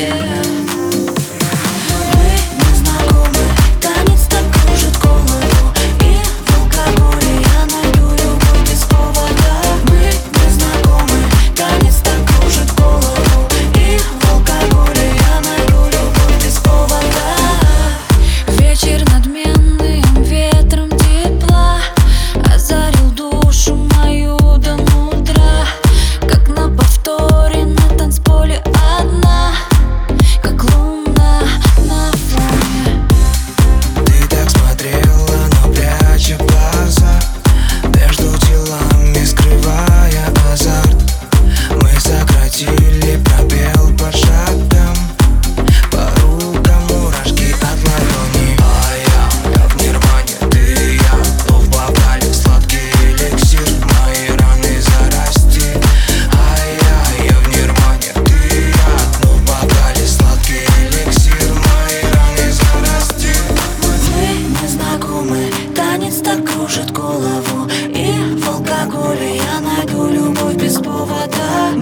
yeah. 0.00 0.49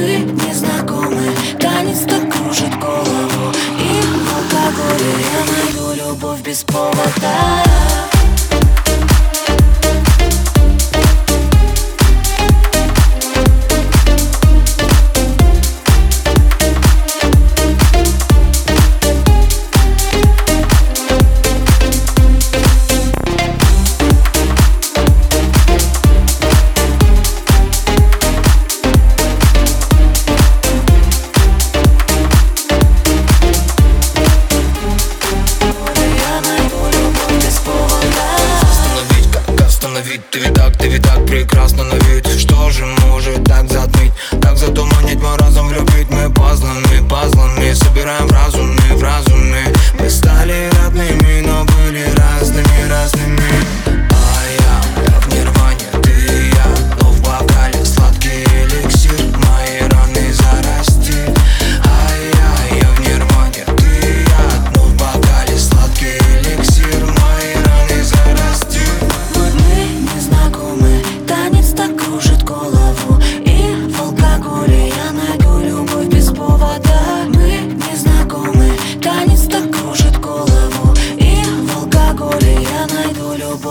мы 0.00 0.16
не 0.18 0.54
знакомы 0.54 1.22
Танец 1.58 2.00
так 2.00 2.32
кружит 2.32 2.74
голову. 2.78 3.52
И 3.78 3.90
алкоголь 4.34 5.06
Я 5.32 5.44
найду 5.52 5.94
любовь 5.94 6.40
без 6.40 6.64
повода. 6.64 7.99
прекрасно 41.30 41.84
на 41.84 41.94
вид 41.94 42.26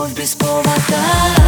любовь 0.00 0.12
без 0.14 0.34
повода. 0.34 1.39